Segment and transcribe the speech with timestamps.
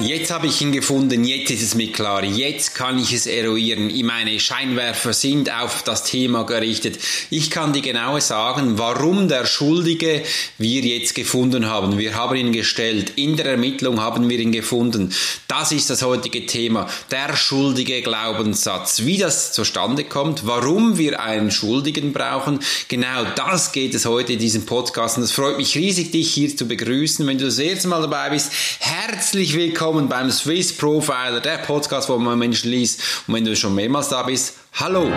[0.00, 3.92] Jetzt habe ich ihn gefunden, jetzt ist es mir klar, jetzt kann ich es eruieren.
[4.06, 7.00] Meine Scheinwerfer sind auf das Thema gerichtet.
[7.30, 10.22] Ich kann dir genau sagen, warum der Schuldige
[10.56, 11.98] wir jetzt gefunden haben.
[11.98, 13.14] Wir haben ihn gestellt.
[13.16, 15.12] In der Ermittlung haben wir ihn gefunden.
[15.48, 16.88] Das ist das heutige Thema.
[17.10, 19.04] Der schuldige Glaubenssatz.
[19.04, 22.60] Wie das zustande kommt, warum wir einen Schuldigen brauchen.
[22.86, 25.16] Genau das geht es heute in diesem Podcast.
[25.16, 27.26] Und es freut mich riesig, dich hier zu begrüßen.
[27.26, 32.10] Wenn du das erste Mal dabei bist, herzlich willkommen willkommen beim Swiss Profiler, der Podcast,
[32.10, 33.00] wo man Menschen liest.
[33.26, 35.10] Und wenn du schon mehrmals da bist, hallo!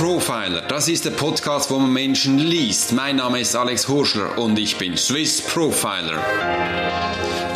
[0.00, 2.92] Profiler, das ist der Podcast, wo man Menschen liest.
[2.92, 6.24] Mein Name ist Alex Hurschler und ich bin Swiss Profiler.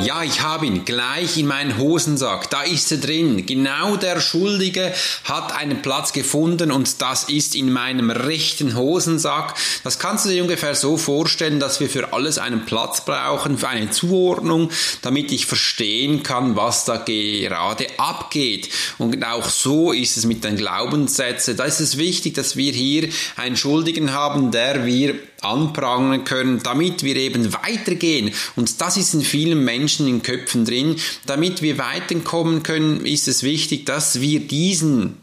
[0.02, 2.50] Ja, ich habe ihn gleich in meinen Hosensack.
[2.50, 3.46] Da ist er drin.
[3.46, 9.54] Genau der Schuldige hat einen Platz gefunden und das ist in meinem rechten Hosensack.
[9.82, 13.68] Das kannst du dir ungefähr so vorstellen, dass wir für alles einen Platz brauchen, für
[13.68, 18.68] eine Zuordnung, damit ich verstehen kann, was da gerade abgeht.
[18.98, 21.56] Und auch so ist es mit den Glaubenssätzen.
[21.56, 27.02] Da ist es wichtig, dass wir hier einen Schuldigen haben, der wir anprangern können, damit
[27.02, 28.32] wir eben weitergehen.
[28.56, 30.96] Und das ist in vielen Menschen in Köpfen drin.
[31.26, 35.16] Damit wir weiterkommen können, ist es wichtig, dass wir diesen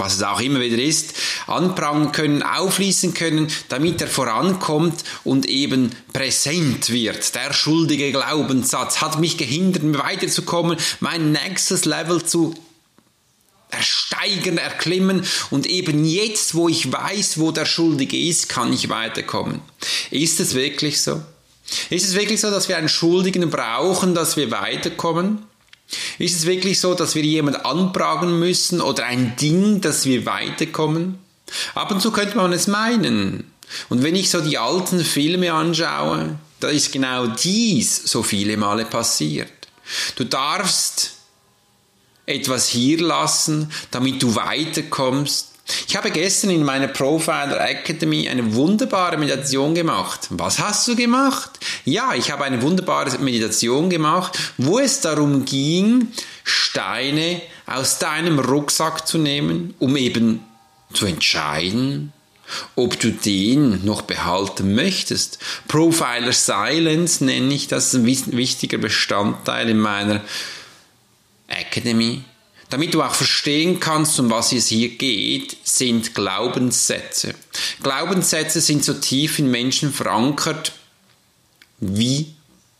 [0.00, 1.14] was es auch immer wieder ist,
[1.46, 7.34] anprangern können, aufließen können, damit er vorankommt und eben präsent wird.
[7.34, 12.54] Der schuldige Glaubenssatz hat mich gehindert, weiterzukommen, mein nächstes Level zu
[13.70, 19.60] ersteigern, erklimmen und eben jetzt, wo ich weiß, wo der Schuldige ist, kann ich weiterkommen.
[20.10, 21.22] Ist es wirklich so?
[21.88, 25.44] Ist es wirklich so, dass wir einen Schuldigen brauchen, dass wir weiterkommen?
[26.18, 31.18] Ist es wirklich so, dass wir jemanden anpragen müssen oder ein Ding, dass wir weiterkommen?
[31.74, 33.52] Ab und zu könnte man es meinen.
[33.88, 38.84] Und wenn ich so die alten Filme anschaue, da ist genau dies so viele Male
[38.84, 39.50] passiert.
[40.16, 41.12] Du darfst
[42.30, 45.48] etwas hier lassen, damit du weiterkommst.
[45.86, 50.26] Ich habe gestern in meiner Profiler Academy eine wunderbare Meditation gemacht.
[50.30, 51.60] Was hast du gemacht?
[51.84, 56.08] Ja, ich habe eine wunderbare Meditation gemacht, wo es darum ging,
[56.44, 60.40] Steine aus deinem Rucksack zu nehmen, um eben
[60.92, 62.12] zu entscheiden,
[62.74, 65.38] ob du den noch behalten möchtest.
[65.68, 70.20] Profiler Silence nenne ich das, ein wichtiger Bestandteil in meiner
[71.46, 72.24] Academy.
[72.70, 77.34] Damit du auch verstehen kannst, um was es hier geht, sind Glaubenssätze.
[77.82, 80.72] Glaubenssätze sind so tief in Menschen verankert,
[81.80, 82.34] wie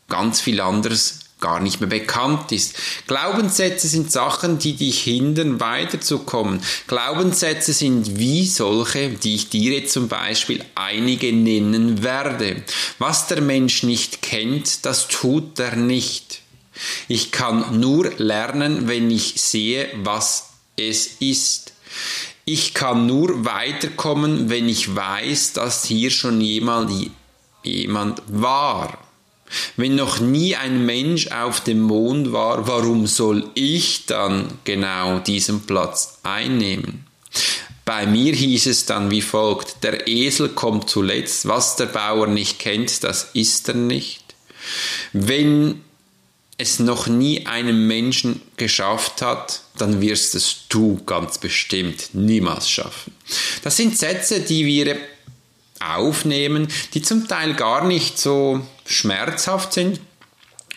[0.09, 2.77] ganz viel anderes gar nicht mehr bekannt ist.
[3.07, 6.61] Glaubenssätze sind Sachen, die dich hindern, weiterzukommen.
[6.87, 12.63] Glaubenssätze sind wie solche, die ich dir jetzt zum Beispiel einige nennen werde.
[12.99, 16.40] Was der Mensch nicht kennt, das tut er nicht.
[17.09, 21.73] Ich kann nur lernen, wenn ich sehe, was es ist.
[22.45, 26.93] Ich kann nur weiterkommen, wenn ich weiß, dass hier schon jemand,
[27.63, 28.99] jemand war.
[29.77, 35.67] Wenn noch nie ein Mensch auf dem Mond war, warum soll ich dann genau diesen
[35.67, 37.07] Platz einnehmen?
[37.85, 42.61] Bei mir hieß es dann wie folgt, der Esel kommt zuletzt, was der Bauer nicht
[42.61, 44.23] kennt, das ist er nicht.
[45.13, 45.81] Wenn
[46.61, 53.15] es noch nie einem Menschen geschafft hat, dann wirst es du ganz bestimmt niemals schaffen.
[53.63, 54.97] Das sind Sätze, die wir
[55.81, 60.01] aufnehmen, die zum Teil gar nicht so schmerzhaft sind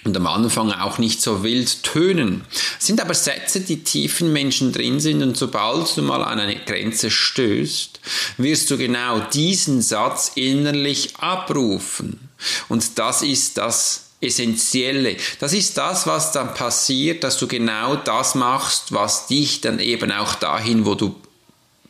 [0.05, 2.45] und am Anfang auch nicht so wild tönen.
[2.77, 6.39] Das sind aber Sätze, die tief in Menschen drin sind und sobald du mal an
[6.39, 7.99] eine Grenze stößt,
[8.37, 12.29] wirst du genau diesen Satz innerlich abrufen.
[12.69, 15.17] Und das ist das Essentielle.
[15.39, 20.11] Das ist das, was dann passiert, dass du genau das machst, was dich dann eben
[20.11, 21.15] auch dahin, wo du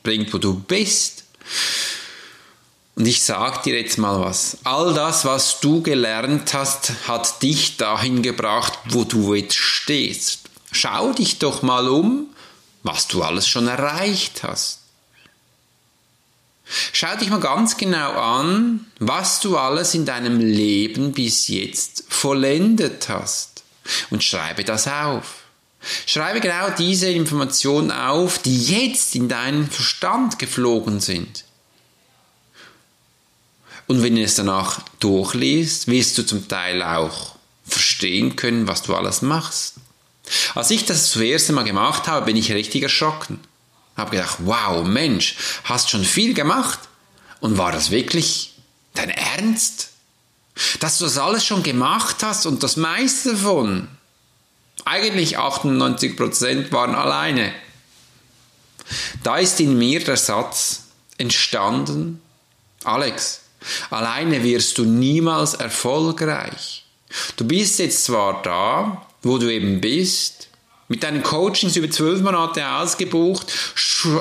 [0.04, 1.24] bringt, wo du bist.
[2.96, 4.58] Und ich sag dir jetzt mal was.
[4.64, 10.42] All das, was du gelernt hast, hat dich dahin gebracht, wo du jetzt stehst.
[10.72, 12.28] Schau dich doch mal um,
[12.84, 14.83] was du alles schon erreicht hast.
[16.92, 23.10] Schau dich mal ganz genau an, was du alles in deinem Leben bis jetzt vollendet
[23.10, 23.64] hast
[24.10, 25.44] und schreibe das auf.
[26.06, 31.44] Schreibe genau diese Informationen auf, die jetzt in deinen Verstand geflogen sind.
[33.88, 37.36] Und wenn du es danach durchliest, wirst du zum Teil auch
[37.66, 39.76] verstehen können, was du alles machst.
[40.56, 43.40] Als ich das zuerst einmal gemacht habe, bin ich richtig erschrocken.
[43.96, 46.80] Habe gedacht, wow, Mensch, hast schon viel gemacht.
[47.40, 48.54] Und war das wirklich
[48.94, 49.90] dein Ernst?
[50.80, 53.88] Dass du das alles schon gemacht hast und das meiste davon
[54.86, 57.54] Eigentlich 98% waren alleine.
[59.24, 60.84] Da ist in mir der Satz
[61.18, 62.22] entstanden,
[62.84, 63.42] Alex,
[63.90, 66.86] alleine wirst du niemals erfolgreich.
[67.38, 70.50] Du bist jetzt zwar da, wo du eben bist,
[70.88, 73.52] mit deinen Coachings über zwölf Monate ausgebucht,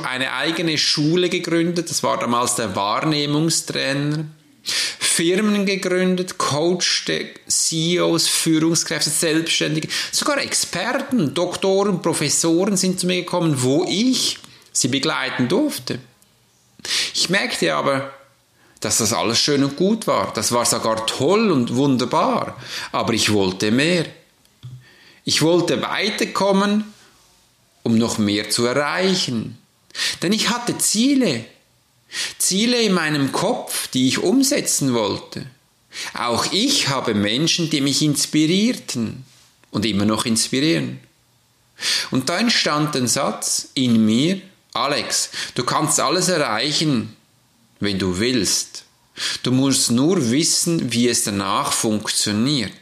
[0.04, 4.26] eine eigene Schule gegründet, das war damals der Wahrnehmungstrainer,
[4.64, 13.84] Firmen gegründet, coachte CEOs, Führungskräfte, Selbstständige, sogar Experten, Doktoren, Professoren sind zu mir gekommen, wo
[13.88, 14.38] ich
[14.72, 15.98] sie begleiten durfte.
[17.14, 18.12] Ich merkte aber,
[18.80, 20.32] dass das alles schön und gut war.
[20.34, 22.56] Das war sogar toll und wunderbar.
[22.90, 24.06] Aber ich wollte mehr.
[25.24, 26.92] Ich wollte weiterkommen,
[27.82, 29.58] um noch mehr zu erreichen.
[30.22, 31.44] Denn ich hatte Ziele.
[32.38, 35.46] Ziele in meinem Kopf, die ich umsetzen wollte.
[36.14, 39.24] Auch ich habe Menschen, die mich inspirierten
[39.70, 41.00] und immer noch inspirieren.
[42.10, 44.40] Und da entstand ein Satz in mir,
[44.74, 47.16] Alex, du kannst alles erreichen,
[47.80, 48.84] wenn du willst.
[49.42, 52.72] Du musst nur wissen, wie es danach funktioniert.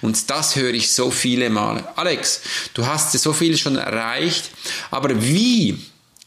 [0.00, 1.86] Und das höre ich so viele Male.
[1.96, 2.40] Alex,
[2.74, 4.50] du hast so viel schon erreicht,
[4.90, 5.78] aber wie?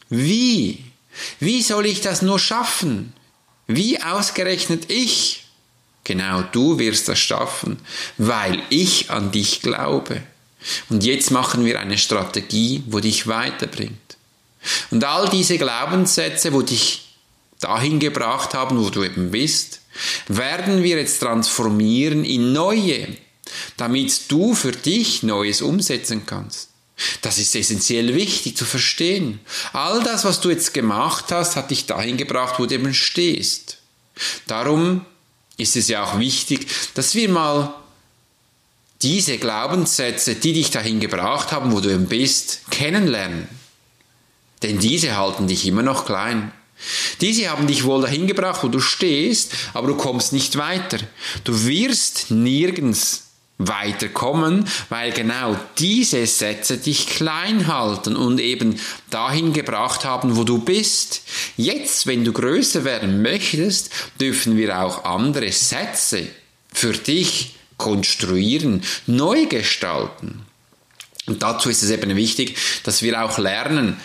[0.08, 0.84] Wie?
[1.40, 3.12] Wie soll ich das nur schaffen?
[3.66, 5.44] Wie ausgerechnet ich?
[6.04, 7.78] Genau du wirst das schaffen,
[8.18, 10.22] weil ich an dich glaube.
[10.88, 14.16] Und jetzt machen wir eine Strategie, wo dich weiterbringt.
[14.90, 17.16] Und all diese Glaubenssätze, wo dich
[17.60, 19.80] dahin gebracht haben, wo du eben bist,
[20.28, 23.08] werden wir jetzt transformieren in neue,
[23.76, 26.68] damit du für dich Neues umsetzen kannst.
[27.20, 29.40] Das ist essentiell wichtig zu verstehen.
[29.72, 33.78] All das, was du jetzt gemacht hast, hat dich dahin gebracht, wo du eben stehst.
[34.46, 35.04] Darum
[35.56, 37.74] ist es ja auch wichtig, dass wir mal
[39.02, 43.48] diese Glaubenssätze, die dich dahin gebracht haben, wo du eben bist, kennenlernen.
[44.62, 46.52] Denn diese halten dich immer noch klein.
[47.20, 50.98] Diese haben dich wohl dahin gebracht, wo du stehst, aber du kommst nicht weiter.
[51.44, 58.78] Du wirst nirgends weiterkommen, weil genau diese Sätze dich klein halten und eben
[59.10, 61.22] dahin gebracht haben, wo du bist.
[61.56, 63.90] Jetzt, wenn du größer werden möchtest,
[64.20, 66.26] dürfen wir auch andere Sätze
[66.72, 70.42] für dich konstruieren, neu gestalten.
[71.26, 74.00] Und dazu ist es eben wichtig, dass wir auch lernen,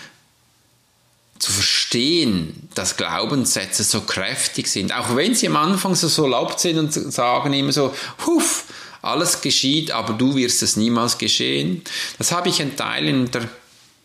[1.39, 6.79] zu verstehen, dass Glaubenssätze so kräftig sind, auch wenn sie am Anfang so, laut sind
[6.79, 7.93] und sagen immer so,
[8.25, 8.65] huf,
[9.07, 11.81] alles geschieht, aber du wirst es niemals geschehen.
[12.17, 13.49] Das habe ich ein Teil in der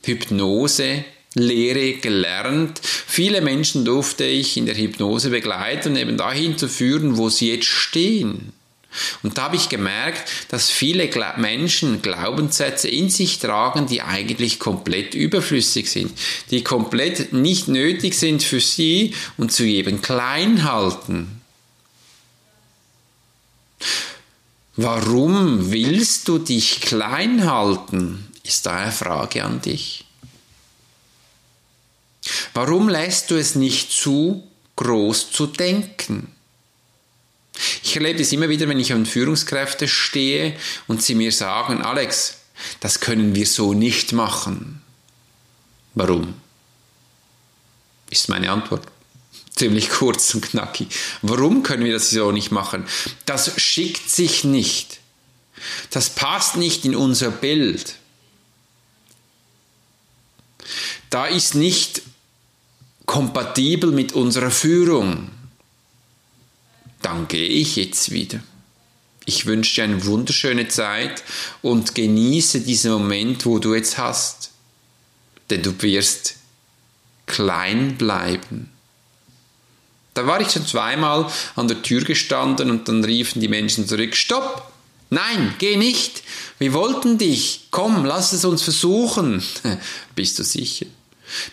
[0.05, 1.05] Hypnose
[1.35, 2.81] Lehre gelernt.
[2.83, 7.67] Viele Menschen durfte ich in der Hypnose begleiten, eben dahin zu führen, wo sie jetzt
[7.67, 8.53] stehen.
[9.23, 11.09] Und da habe ich gemerkt, dass viele
[11.39, 16.13] Menschen Glaubenssätze in sich tragen, die eigentlich komplett überflüssig sind,
[16.51, 21.41] die komplett nicht nötig sind für sie und zu eben klein halten.
[24.77, 28.29] Warum willst du dich klein halten?
[28.43, 30.05] Ist da eine Frage an dich.
[32.55, 34.47] Warum lässt du es nicht zu,
[34.77, 36.33] groß zu denken?
[37.83, 42.39] Ich erlebe das immer wieder, wenn ich an Führungskräfte stehe und sie mir sagen, Alex,
[42.81, 44.83] das können wir so nicht machen.
[45.95, 46.35] Warum?
[48.11, 48.87] Ist meine Antwort.
[49.55, 50.89] Ziemlich kurz und knackig.
[51.21, 52.87] Warum können wir das so nicht machen?
[53.27, 54.99] Das schickt sich nicht.
[55.91, 57.97] Das passt nicht in unser Bild.
[61.11, 62.03] Da ist nicht
[63.07, 65.31] kompatibel mit unserer Führung
[67.03, 68.41] dann gehe ich jetzt wieder.
[69.25, 71.23] Ich wünsche dir eine wunderschöne Zeit
[71.61, 74.51] und genieße diesen Moment, wo du jetzt hast.
[75.51, 76.37] Denn du wirst
[77.27, 78.71] klein bleiben.
[80.15, 81.27] Da war ich schon zweimal
[81.57, 84.71] an der Tür gestanden und dann riefen die Menschen zurück, Stopp!
[85.11, 86.23] Nein, geh nicht!
[86.59, 87.69] Wir wollten dich!
[87.71, 89.43] Komm, lass es uns versuchen!
[90.15, 90.87] Bist du sicher?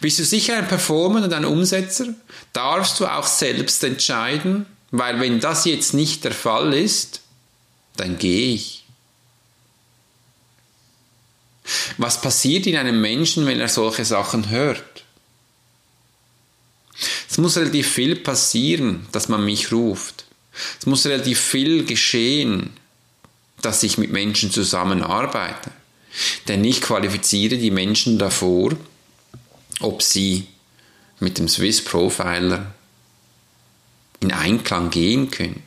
[0.02, 2.14] Bist du sicher ein Performer und ein Umsetzer?
[2.54, 4.66] Darfst du auch selbst entscheiden?
[4.92, 7.22] Weil wenn das jetzt nicht der Fall ist,
[7.96, 8.84] dann gehe ich.
[11.98, 15.04] Was passiert in einem Menschen, wenn er solche Sachen hört?
[17.30, 20.26] Es muss relativ viel passieren, dass man mich ruft.
[20.80, 22.72] Es muss relativ viel geschehen,
[23.62, 25.72] dass ich mit Menschen zusammenarbeite.
[26.48, 28.72] Denn ich qualifiziere die Menschen davor,
[29.80, 30.48] ob sie
[31.20, 32.74] mit dem Swiss Profiler
[34.22, 35.62] in Einklang gehen können.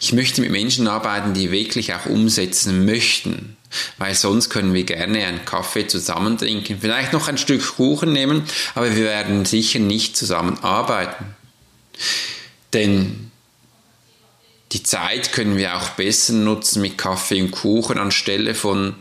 [0.00, 3.55] Ich möchte mit Menschen arbeiten, die wirklich auch umsetzen möchten.
[3.98, 8.42] Weil sonst können wir gerne einen Kaffee zusammen trinken, vielleicht noch ein Stück Kuchen nehmen,
[8.74, 11.34] aber wir werden sicher nicht zusammenarbeiten.
[12.72, 13.30] Denn
[14.72, 18.94] die Zeit können wir auch besser nutzen mit Kaffee und Kuchen anstelle von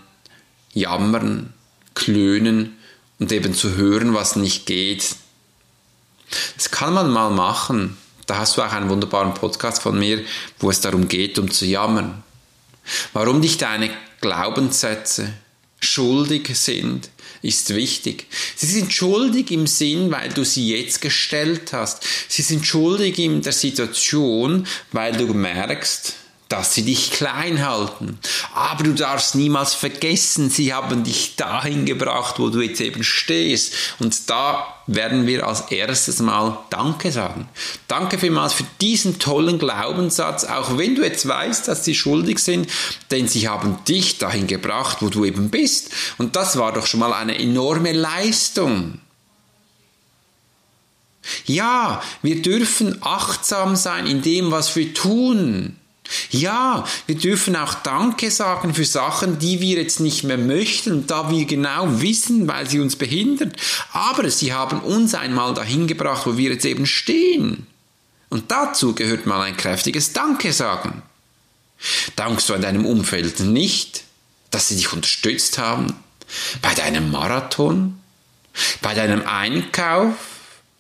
[0.73, 1.53] Jammern,
[1.95, 2.77] Klönen
[3.19, 5.15] und eben zu hören, was nicht geht.
[6.57, 7.97] Das kann man mal machen.
[8.25, 10.23] Da hast du auch einen wunderbaren Podcast von mir,
[10.59, 12.23] wo es darum geht, um zu jammern.
[13.13, 13.89] Warum dich deine
[14.25, 15.31] Glaubenssätze
[15.79, 17.09] schuldig sind,
[17.43, 18.25] ist wichtig.
[18.55, 22.03] Sie sind schuldig im Sinn, weil du sie jetzt gestellt hast.
[22.27, 26.15] Sie sind schuldig in der Situation, weil du merkst,
[26.49, 28.19] dass sie dich klein halten.
[28.53, 33.73] Aber du darfst niemals vergessen, sie haben dich dahin gebracht, wo du jetzt eben stehst.
[33.99, 37.49] Und da werden wir als erstes mal Danke sagen.
[37.87, 42.69] Danke vielmals für diesen tollen Glaubenssatz, auch wenn du jetzt weißt, dass sie schuldig sind,
[43.09, 45.89] denn sie haben dich dahin gebracht, wo du eben bist.
[46.19, 48.99] Und das war doch schon mal eine enorme Leistung.
[51.45, 55.75] Ja, wir dürfen achtsam sein in dem, was wir tun.
[56.29, 61.31] Ja, wir dürfen auch Danke sagen für Sachen, die wir jetzt nicht mehr möchten, da
[61.31, 63.53] wir genau wissen, weil sie uns behindern.
[63.91, 67.67] Aber sie haben uns einmal dahin gebracht, wo wir jetzt eben stehen.
[68.29, 71.01] Und dazu gehört mal ein kräftiges Danke sagen.
[72.15, 74.03] Dankst du an deinem Umfeld nicht,
[74.51, 75.93] dass sie dich unterstützt haben?
[76.61, 77.99] Bei deinem Marathon?
[78.81, 80.13] Bei deinem Einkauf?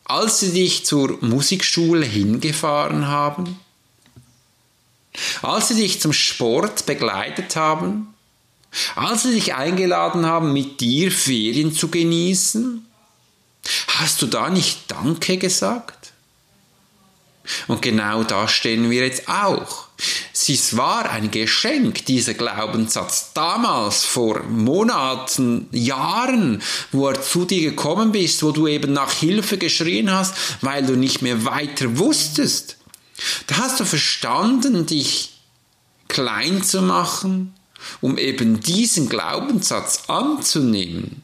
[0.05, 3.59] Als sie dich zur Musikschule hingefahren haben?
[5.41, 8.13] Als sie dich zum Sport begleitet haben,
[8.95, 12.85] als sie dich eingeladen haben, mit dir Ferien zu genießen,
[13.87, 16.11] hast du da nicht Danke gesagt?
[17.67, 19.85] Und genau da stehen wir jetzt auch.
[20.33, 23.31] Es war ein Geschenk, dieser Glaubenssatz.
[23.33, 29.57] Damals, vor Monaten, Jahren, wo er zu dir gekommen bist, wo du eben nach Hilfe
[29.57, 32.77] geschrien hast, weil du nicht mehr weiter wusstest.
[33.47, 35.33] Da hast du verstanden, dich
[36.07, 37.53] klein zu machen,
[38.01, 41.23] um eben diesen Glaubenssatz anzunehmen.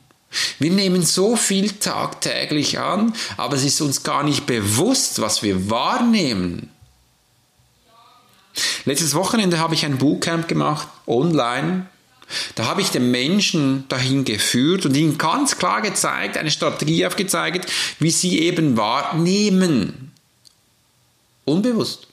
[0.59, 5.69] Wir nehmen so viel tagtäglich an, aber es ist uns gar nicht bewusst, was wir
[5.69, 6.69] wahrnehmen.
[8.85, 11.87] Letztes Wochenende habe ich ein Bootcamp gemacht, online.
[12.55, 17.69] Da habe ich den Menschen dahin geführt und ihnen ganz klar gezeigt, eine Strategie aufgezeigt,
[17.99, 20.13] wie sie eben wahrnehmen.
[21.45, 22.07] Unbewusst.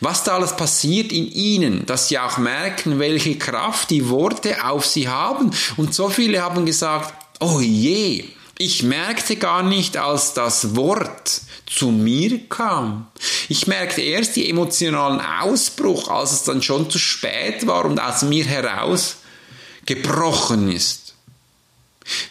[0.00, 4.86] Was da alles passiert in ihnen, dass sie auch merken, welche Kraft die Worte auf
[4.86, 5.50] sie haben.
[5.76, 8.24] Und so viele haben gesagt, oh je,
[8.58, 13.08] ich merkte gar nicht, als das Wort zu mir kam.
[13.48, 18.22] Ich merkte erst die emotionalen Ausbruch, als es dann schon zu spät war und aus
[18.22, 19.16] mir heraus
[19.84, 21.05] gebrochen ist.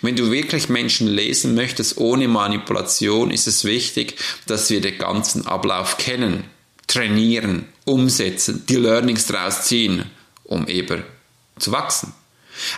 [0.02, 4.16] Wenn du wirklich Menschen lesen möchtest ohne Manipulation, ist es wichtig,
[4.48, 6.46] dass wir den ganzen Ablauf kennen,
[6.88, 10.06] trainieren, umsetzen, die Learnings daraus ziehen,
[10.44, 11.04] um eben
[11.60, 12.14] zu wachsen.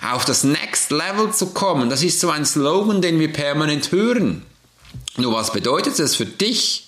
[0.02, 4.44] Auf das Next Level zu kommen, das ist so ein Slogan, den wir permanent hören.
[5.18, 6.88] Nur was bedeutet das für dich?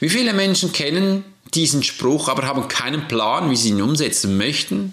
[0.00, 1.24] Wie viele Menschen kennen
[1.54, 4.92] diesen Spruch, aber haben keinen Plan, wie sie ihn umsetzen möchten?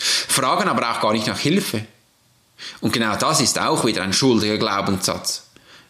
[0.00, 1.84] Fragen aber auch gar nicht nach Hilfe.
[2.80, 5.44] Und genau das ist auch wieder ein schuldiger Glaubenssatz.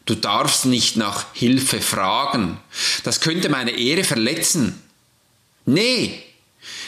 [0.06, 2.58] Du darfst nicht nach Hilfe fragen.
[3.04, 4.82] Das könnte meine Ehre verletzen.
[5.66, 6.22] Nee,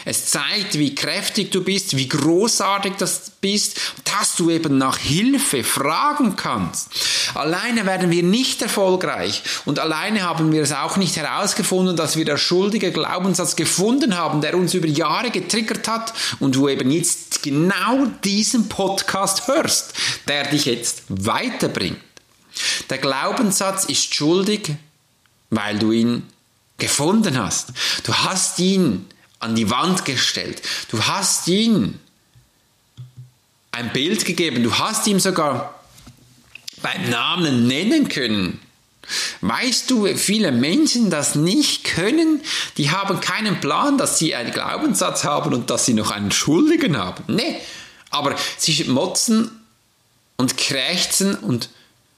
[0.05, 5.65] es zeigt, wie kräftig du bist, wie großartig das bist, dass du eben nach Hilfe
[5.65, 6.89] fragen kannst.
[7.35, 12.25] Alleine werden wir nicht erfolgreich und alleine haben wir es auch nicht herausgefunden, dass wir
[12.25, 17.43] der schuldige Glaubenssatz gefunden haben, der uns über Jahre getriggert hat und du eben jetzt
[17.43, 19.95] genau diesen Podcast hörst,
[20.29, 21.99] der dich jetzt weiterbringt.
[22.91, 24.75] Der Glaubenssatz ist schuldig,
[25.51, 26.25] weil du ihn
[26.79, 27.69] gefunden hast.
[28.05, 29.07] Du hast ihn
[29.43, 30.63] an die Wand gestellt.
[30.91, 31.99] Du hast ihn
[33.73, 34.63] ein Bild gegeben.
[34.63, 35.81] Du hast ihm sogar
[36.83, 38.61] beim Namen nennen können.
[39.41, 42.41] Weißt du, viele Menschen das nicht können,
[42.77, 46.97] die haben keinen Plan, dass sie einen Glaubenssatz haben und dass sie noch einen Schuldigen
[46.97, 47.25] haben.
[47.27, 47.57] Nee,
[48.11, 49.51] aber sie motzen
[50.37, 51.69] und krächzen und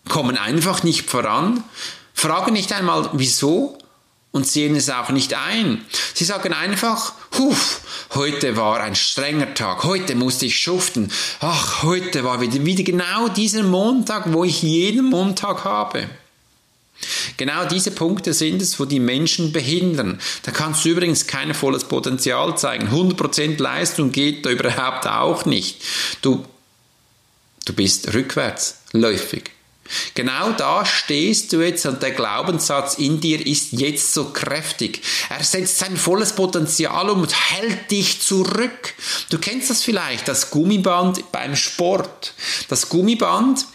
[0.09, 1.64] kommen einfach nicht voran,
[2.12, 3.78] fragen nicht einmal wieso
[4.35, 5.87] und sehen es auch nicht ein.
[6.12, 7.81] Sie sagen einfach, huf,
[8.14, 13.29] heute war ein strenger Tag, heute musste ich schuften, ach, heute war wieder, wieder genau
[13.29, 16.09] dieser Montag, wo ich jeden Montag habe.
[17.37, 20.19] Genau diese Punkte sind es, wo die Menschen behindern.
[20.43, 22.88] Da kannst du übrigens kein volles Potenzial zeigen.
[22.88, 25.81] 100% Leistung geht da überhaupt auch nicht.
[26.23, 26.45] Du,
[27.67, 29.45] du bist rückwärtsläufig.
[30.14, 35.03] Genau da stehst du jetzt und der Glaubenssatz in dir ist jetzt so kräftig.
[35.29, 38.95] Er setzt sein volles Potenzial um und hält dich zurück.
[39.31, 42.35] Du kennst das vielleicht, das Gummiband beim Sport.
[42.69, 43.67] Das Gummiband,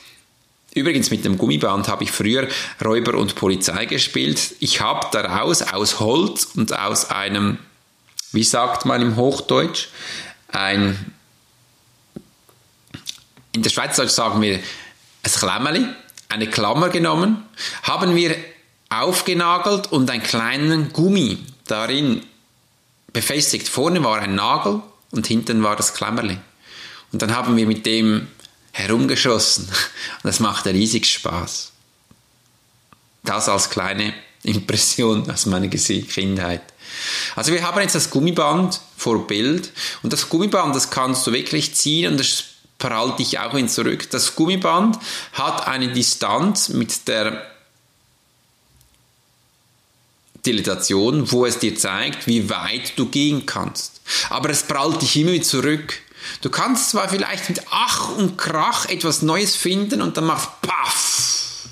[0.74, 2.48] übrigens mit dem Gummiband habe ich früher
[2.84, 4.56] Räuber und Polizei gespielt.
[4.60, 7.60] Ich habe daraus aus Holz und aus einem,
[8.32, 9.90] wie sagt man im Hochdeutsch,
[10.48, 11.14] ein,
[13.52, 14.60] in der Schweizerdeutsch sagen wir,
[15.24, 15.86] ein Klemmerli,
[16.30, 17.44] eine Klammer genommen,
[17.84, 18.36] haben wir
[18.90, 22.24] aufgenagelt und einen kleinen Gummi darin
[23.14, 23.68] befestigt.
[23.68, 26.38] Vorne war ein Nagel und hinten war das Klammerli.
[27.12, 28.28] Und dann haben wir mit dem
[28.72, 29.66] herumgeschossen.
[29.66, 29.76] Und
[30.24, 31.72] das machte riesig Spaß.
[33.24, 36.62] Das als kleine Impression aus meiner Kindheit.
[37.36, 39.72] Also wir haben jetzt das Gummiband vor Bild
[40.02, 42.44] und das Gummiband, das kannst du wirklich ziehen und das
[42.80, 44.10] prallt dich auch hin zurück.
[44.10, 44.98] Das Gummiband
[45.34, 47.46] hat eine Distanz mit der
[50.46, 54.02] Dilatation, wo es dir zeigt, wie weit du gehen kannst.
[54.30, 55.94] Aber es prallt dich immer zurück.
[56.42, 61.68] Du kannst zwar vielleicht mit Ach und Krach etwas Neues finden und dann macht Paff.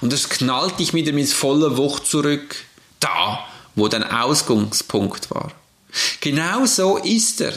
[0.00, 2.56] Und es knallt dich wieder mit voller Wucht zurück.
[3.00, 5.52] Da, wo dein Ausgangspunkt war.
[6.20, 7.52] Genau so ist er.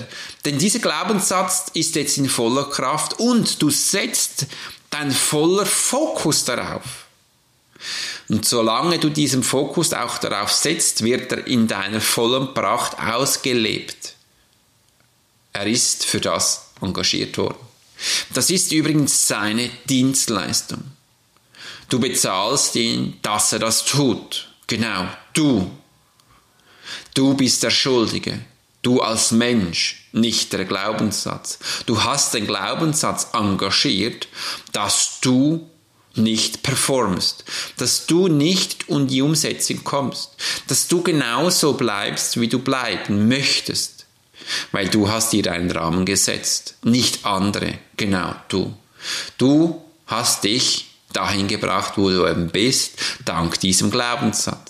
[0.46, 4.46] Denn dieser Glaubenssatz ist jetzt in voller Kraft und du setzt
[4.90, 7.06] dein voller Fokus darauf.
[8.30, 14.16] Und solange du diesen Fokus auch darauf setzt, wird er in deiner vollen Pracht ausgelebt.
[15.54, 17.58] Er ist für das engagiert worden.
[18.34, 20.84] Das ist übrigens seine Dienstleistung.
[21.90, 24.50] Du bezahlst ihn, dass er das tut.
[24.68, 25.70] Genau, du
[27.14, 28.40] Du bist der Schuldige.
[28.82, 31.60] Du als Mensch, nicht der Glaubenssatz.
[31.86, 34.28] Du hast den Glaubenssatz engagiert,
[34.72, 35.70] dass du
[36.16, 37.46] nicht performst,
[37.78, 40.32] dass du nicht in die Umsetzung kommst,
[40.68, 44.06] dass du genauso bleibst, wie du bleiben möchtest,
[44.72, 48.74] weil du hast dir einen Rahmen gesetzt, nicht andere, genau du.
[49.38, 54.61] Du hast dich dahin gebracht, wo du eben bist, dank diesem Glaubenssatz.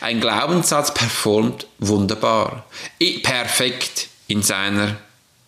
[0.00, 2.64] Ein Glaubenssatz performt wunderbar,
[3.22, 4.96] perfekt in seiner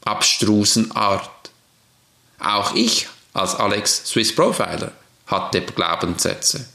[0.04, 1.30] abstrusen Art.
[2.38, 4.92] Auch ich als Alex Swiss Profiler
[5.26, 6.68] hatte Glaubenssätze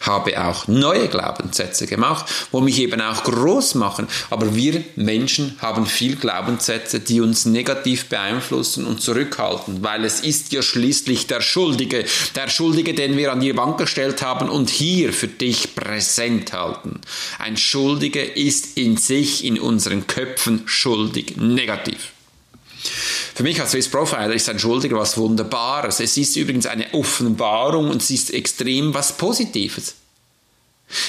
[0.00, 4.08] habe auch neue Glaubenssätze gemacht, wo mich eben auch groß machen.
[4.30, 10.52] Aber wir Menschen haben viel Glaubenssätze, die uns negativ beeinflussen und zurückhalten, weil es ist
[10.52, 12.04] ja schließlich der Schuldige,
[12.34, 17.00] der Schuldige, den wir an die Bank gestellt haben und hier für dich präsent halten.
[17.38, 22.12] Ein Schuldige ist in sich, in unseren Köpfen schuldig, negativ.
[23.34, 26.00] Für mich als Swiss Profiler ist ein Schuldiger was Wunderbares.
[26.00, 29.94] Es ist übrigens eine Offenbarung und es ist extrem was Positives.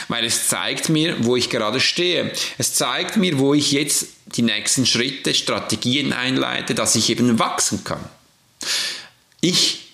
[0.07, 2.31] Weil es zeigt mir, wo ich gerade stehe.
[2.57, 7.83] Es zeigt mir, wo ich jetzt die nächsten Schritte, Strategien einleite, dass ich eben wachsen
[7.83, 8.03] kann.
[9.41, 9.91] Ich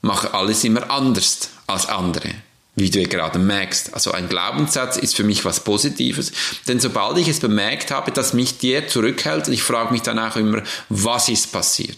[0.00, 2.32] mache alles immer anders als andere
[2.76, 3.94] wie du gerade merkst.
[3.94, 6.30] Also ein Glaubenssatz ist für mich was Positives,
[6.68, 10.36] denn sobald ich es bemerkt habe, dass mich der zurückhält, ich frage mich dann auch
[10.36, 11.96] immer, was ist passiert?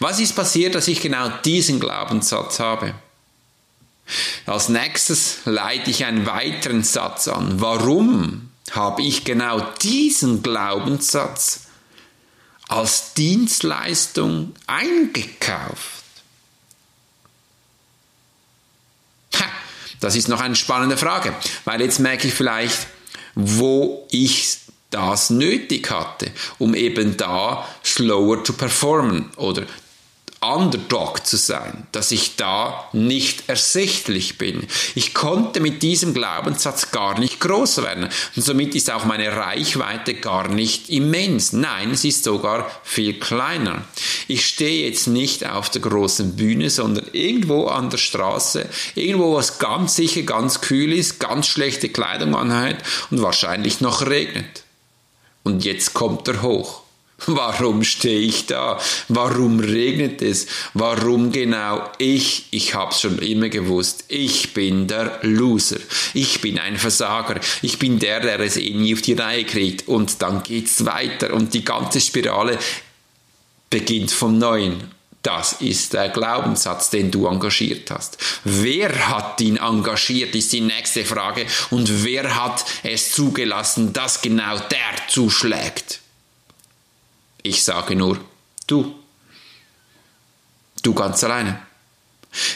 [0.00, 2.94] Was ist passiert, dass ich genau diesen Glaubenssatz habe?
[4.46, 7.60] Als nächstes leite ich einen weiteren Satz an.
[7.60, 11.62] Warum habe ich genau diesen Glaubenssatz
[12.68, 16.05] als Dienstleistung eingekauft?
[20.00, 22.86] Das ist noch eine spannende Frage, weil jetzt merke ich vielleicht,
[23.34, 24.58] wo ich
[24.90, 29.64] das nötig hatte, um eben da slower zu performen oder
[30.54, 34.66] Underdog zu sein, dass ich da nicht ersichtlich bin.
[34.94, 40.14] Ich konnte mit diesem Glaubenssatz gar nicht groß werden und somit ist auch meine Reichweite
[40.14, 41.52] gar nicht immens.
[41.52, 43.84] Nein, es ist sogar viel kleiner.
[44.28, 49.58] Ich stehe jetzt nicht auf der großen Bühne, sondern irgendwo an der Straße, irgendwo was
[49.58, 52.76] ganz sicher ganz kühl ist, ganz schlechte Kleidung anhat
[53.10, 54.64] und wahrscheinlich noch regnet.
[55.42, 56.85] Und jetzt kommt er hoch.
[57.24, 58.78] Warum stehe ich da?
[59.08, 60.46] Warum regnet es?
[60.74, 62.46] Warum genau ich?
[62.50, 64.04] Ich hab's schon immer gewusst.
[64.08, 65.78] Ich bin der Loser.
[66.12, 67.40] Ich bin ein Versager.
[67.62, 69.88] Ich bin der, der es eh nie auf die Reihe kriegt.
[69.88, 72.58] Und dann geht's weiter und die ganze Spirale
[73.70, 74.94] beginnt vom Neuen.
[75.22, 78.18] Das ist der Glaubenssatz, den du engagiert hast.
[78.44, 81.46] Wer hat ihn engagiert, ist die nächste Frage.
[81.70, 86.00] Und wer hat es zugelassen, dass genau der zuschlägt?
[87.46, 88.18] Ich sage nur,
[88.66, 88.92] du.
[90.82, 91.60] Du ganz alleine.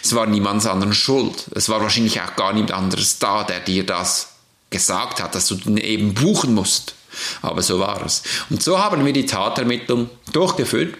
[0.02, 1.46] Es war niemands anderen Schuld.
[1.54, 4.32] Es war wahrscheinlich auch gar niemand anderes da, der dir das
[4.70, 6.94] gesagt hat, dass du eben buchen musst.
[7.40, 8.24] Aber so war es.
[8.50, 10.96] Und so haben wir die Tatermittlung durchgeführt.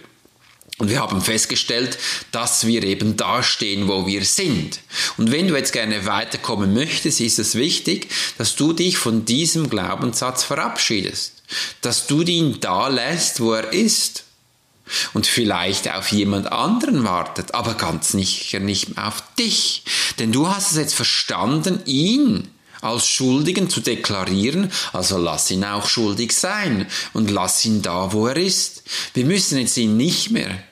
[0.77, 1.99] Und wir haben festgestellt,
[2.31, 4.79] dass wir eben da stehen, wo wir sind.
[5.17, 9.69] Und wenn du jetzt gerne weiterkommen möchtest, ist es wichtig, dass du dich von diesem
[9.69, 11.40] Glaubenssatz verabschiedest.
[11.81, 14.25] Dass du ihn da lässt, wo er ist.
[15.13, 19.83] Und vielleicht auf jemand anderen wartet, aber ganz sicher nicht auf dich.
[20.19, 22.49] Denn du hast es jetzt verstanden, ihn
[22.81, 28.27] als Schuldigen zu deklarieren, also lass ihn auch schuldig sein und lass ihn da, wo
[28.27, 28.83] er ist.
[29.13, 30.63] Wir müssen jetzt ihn nicht mehr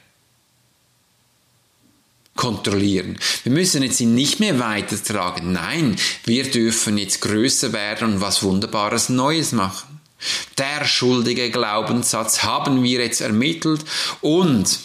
[2.36, 3.20] kontrollieren.
[3.44, 5.52] Wir müssen jetzt ihn nicht mehr weitertragen.
[5.52, 9.99] Nein, wir dürfen jetzt größer werden und was Wunderbares Neues machen.
[10.58, 13.86] Der schuldige Glaubenssatz haben wir jetzt ermittelt
[14.22, 14.80] und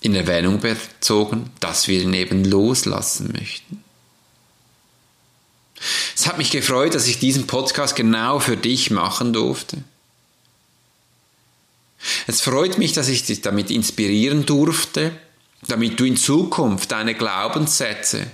[0.00, 3.82] in Erwähnung bezogen, dass wir ihn eben loslassen möchten.
[6.14, 9.82] Es hat mich gefreut, dass ich diesen Podcast genau für dich machen durfte.
[12.26, 15.12] Es freut mich, dass ich dich damit inspirieren durfte,
[15.68, 18.30] damit du in Zukunft deine Glaubenssätze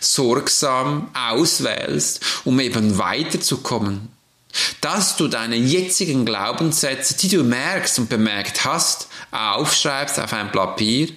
[0.00, 4.08] sorgsam auswählst, um eben weiterzukommen.
[4.80, 11.08] Dass du deine jetzigen Glaubenssätze, die du merkst und bemerkt hast, aufschreibst auf ein Papier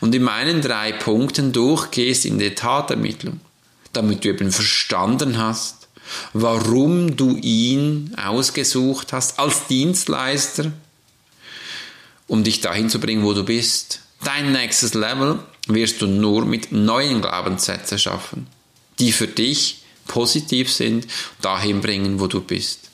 [0.00, 3.40] und in meinen drei Punkten durchgehst in die Tatermittlung,
[3.92, 5.88] damit du eben verstanden hast,
[6.32, 10.72] warum du ihn ausgesucht hast als Dienstleister,
[12.26, 14.00] um dich dahin zu bringen, wo du bist.
[14.24, 18.46] Dein nächstes Level wirst du nur mit neuen Glaubenssätzen schaffen,
[18.98, 21.06] die für dich positiv sind,
[21.40, 22.88] dahin bringen, wo du bist.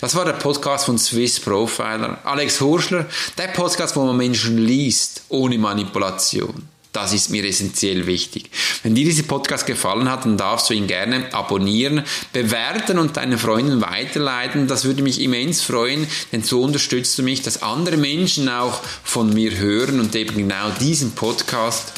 [0.00, 2.18] Das war der Podcast von Swiss Profiler.
[2.24, 3.06] Alex Hurschler,
[3.38, 6.68] der Podcast, wo man Menschen liest, ohne Manipulation.
[6.92, 8.50] Das ist mir essentiell wichtig.
[8.84, 13.36] Wenn dir dieser Podcast gefallen hat, dann darfst du ihn gerne abonnieren, bewerten und deinen
[13.36, 14.68] Freunden weiterleiten.
[14.68, 19.34] Das würde mich immens freuen, denn so unterstützt du mich, dass andere Menschen auch von
[19.34, 21.94] mir hören und eben genau diesen Podcast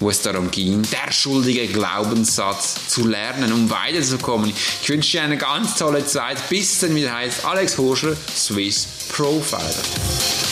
[0.00, 4.52] wo es darum ging, der schuldige Glaubenssatz zu lernen, um weiterzukommen.
[4.82, 6.48] Ich wünsche dir eine ganz tolle Zeit.
[6.48, 10.43] Bis dann wieder heißt Alex Horscher, Swiss Profiler.